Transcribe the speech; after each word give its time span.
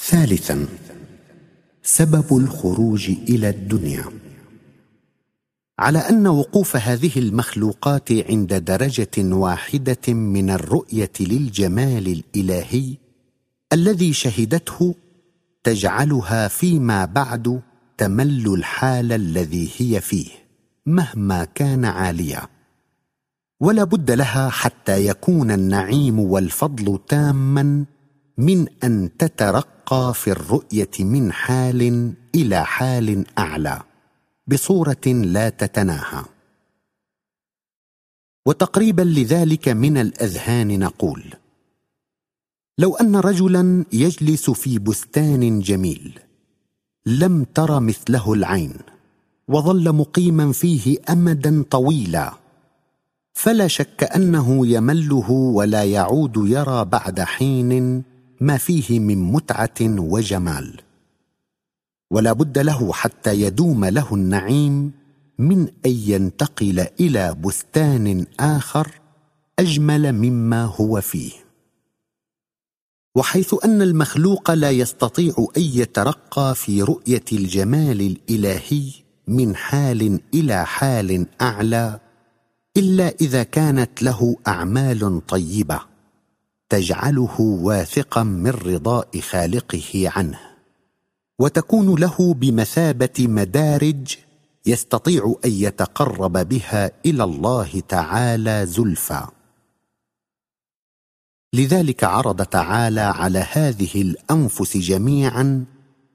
ثالثا 0.00 0.66
سبب 1.82 2.36
الخروج 2.36 3.10
إلى 3.10 3.48
الدنيا. 3.48 4.04
على 5.78 5.98
أن 5.98 6.26
وقوف 6.26 6.76
هذه 6.76 7.18
المخلوقات 7.18 8.12
عند 8.12 8.54
درجة 8.54 9.18
واحدة 9.18 10.12
من 10.12 10.50
الرؤية 10.50 11.12
للجمال 11.20 12.06
الإلهي 12.06 12.96
الذي 13.72 14.12
شهدته 14.12 14.94
تجعلها 15.64 16.48
فيما 16.48 17.04
بعد 17.04 17.60
تمل 17.98 18.54
الحال 18.54 19.12
الذي 19.12 19.70
هي 19.76 20.00
فيه 20.00 20.28
مهما 20.86 21.44
كان 21.44 21.84
عاليا. 21.84 22.48
ولا 23.60 23.84
بد 23.84 24.10
لها 24.10 24.48
حتى 24.48 25.06
يكون 25.06 25.50
النعيم 25.50 26.18
والفضل 26.18 26.98
تاما 27.08 27.84
من 28.38 28.66
أن 28.84 29.10
تترقى 29.18 30.14
في 30.14 30.30
الرؤية 30.30 30.90
من 31.00 31.32
حال 31.32 32.12
إلى 32.34 32.64
حال 32.64 33.24
أعلى 33.38 33.82
بصورة 34.46 35.06
لا 35.06 35.48
تتناهى. 35.48 36.24
وتقريبا 38.46 39.02
لذلك 39.02 39.68
من 39.68 39.98
الأذهان 39.98 40.78
نقول 40.78 41.24
لو 42.78 42.94
أن 42.96 43.16
رجلا 43.16 43.84
يجلس 43.92 44.50
في 44.50 44.78
بستان 44.78 45.60
جميل 45.60 46.18
لم 47.06 47.44
تر 47.44 47.80
مثله 47.80 48.32
العين 48.32 48.74
وظل 49.48 49.92
مقيما 49.92 50.52
فيه 50.52 50.98
امدا 51.10 51.64
طويلا 51.70 52.34
فلا 53.34 53.68
شك 53.68 54.10
أنه 54.16 54.66
يمله 54.66 55.30
ولا 55.30 55.84
يعود 55.84 56.36
يرى 56.36 56.84
بعد 56.84 57.20
حين 57.20 58.02
ما 58.42 58.56
فيه 58.56 59.00
من 59.00 59.18
متعة 59.32 59.80
وجمال. 59.80 60.80
ولا 62.10 62.32
بد 62.32 62.58
له 62.58 62.92
حتى 62.92 63.40
يدوم 63.40 63.84
له 63.84 64.14
النعيم 64.14 64.92
من 65.38 65.68
أن 65.86 65.90
ينتقل 65.90 66.86
إلى 67.00 67.34
بستان 67.34 68.26
آخر 68.40 68.88
أجمل 69.58 70.12
مما 70.12 70.64
هو 70.64 71.00
فيه. 71.00 71.32
وحيث 73.16 73.54
أن 73.64 73.82
المخلوق 73.82 74.50
لا 74.50 74.70
يستطيع 74.70 75.34
أن 75.56 75.62
يترقى 75.62 76.54
في 76.54 76.82
رؤية 76.82 77.24
الجمال 77.32 78.00
الإلهي 78.00 78.92
من 79.28 79.56
حال 79.56 80.20
إلى 80.34 80.66
حال 80.66 81.26
أعلى 81.40 82.00
إلا 82.76 83.14
إذا 83.20 83.42
كانت 83.42 84.02
له 84.02 84.36
أعمال 84.46 85.26
طيبة. 85.26 85.91
تجعله 86.72 87.40
واثقا 87.40 88.22
من 88.22 88.50
رضاء 88.50 89.20
خالقه 89.20 90.10
عنه 90.16 90.38
وتكون 91.38 92.00
له 92.00 92.34
بمثابة 92.34 93.18
مدارج 93.18 94.16
يستطيع 94.66 95.34
أن 95.44 95.50
يتقرب 95.50 96.48
بها 96.48 96.90
إلى 97.06 97.24
الله 97.24 97.82
تعالى 97.88 98.66
زلفى. 98.66 99.26
لذلك 101.54 102.04
عرض 102.04 102.42
تعالى 102.42 103.00
على 103.00 103.46
هذه 103.52 104.02
الأنفس 104.02 104.76
جميعا 104.76 105.64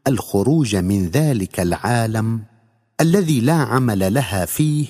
الخروج 0.07 0.75
من 0.75 1.07
ذلك 1.07 1.59
العالم 1.59 2.43
الذي 3.01 3.41
لا 3.41 3.53
عمل 3.53 4.13
لها 4.13 4.45
فيه 4.45 4.87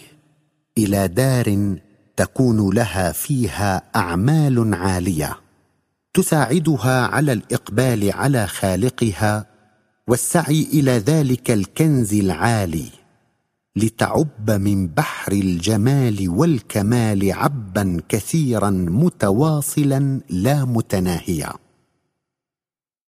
إلى 0.78 1.08
دار 1.08 1.78
تكون 2.16 2.74
لها 2.74 3.12
فيها 3.12 3.82
أعمال 3.96 4.74
عالية. 4.74 5.47
تساعدها 6.14 7.06
على 7.08 7.34
الإقبال 7.34 8.14
على 8.14 8.48
خالقها 8.48 9.46
والسعي 10.08 10.68
إلى 10.74 10.92
ذلك 10.92 11.52
الكنز 11.52 12.14
العالي 12.14 12.90
لتعب 13.76 14.52
من 14.52 14.88
بحر 14.88 15.32
الجمال 15.32 16.30
والكمال 16.30 17.34
عبا 17.34 18.02
كثيرا 18.10 18.70
متواصلا 18.70 20.22
لا 20.30 20.66
متناهيا. 20.66 21.54